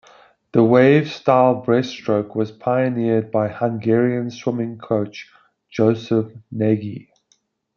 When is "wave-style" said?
0.63-1.63